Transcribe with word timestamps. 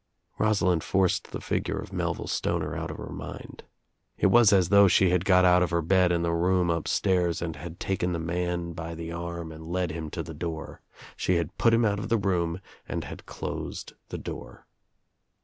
Rosalind 0.39 0.83
forced 0.83 1.29
the 1.29 1.39
figure 1.39 1.77
of 1.77 1.93
Melville 1.93 2.25
Stoner 2.25 2.75
out 2.75 2.89
of 2.89 2.97
her 2.97 3.11
mind. 3.11 3.65
It 4.17 4.31
was 4.31 4.51
as 4.51 4.69
though 4.69 4.87
she 4.87 5.11
had 5.11 5.23
got 5.25 5.45
out 5.45 5.61
of 5.61 5.69
her 5.69 5.83
ted 5.83 6.11
In 6.11 6.23
the 6.23 6.33
room 6.33 6.71
upstairs 6.71 7.39
and 7.39 7.55
had 7.55 7.79
taken 7.79 8.11
the 8.11 8.17
man 8.17 8.73
by 8.73 8.95
the 8.95 8.95
1S4 8.95 8.95
THE 8.95 8.95
TRIUMPH 8.95 8.95
OF 8.95 8.97
THE 8.97 9.03
EGG 9.03 9.17
arm 9.21 9.49
to 9.51 9.63
lead 9.71 9.91
him 9.91 10.09
to 10.09 10.23
the 10.23 10.33
door. 10.33 10.81
She 11.15 11.35
had 11.35 11.57
put 11.59 11.73
him 11.75 11.85
out 11.85 11.99
of 11.99 12.09
the 12.09 12.17
room 12.17 12.61
and 12.89 13.03
had 13.03 13.27
closed 13.27 13.93
the 14.09 14.17
door. 14.17 14.65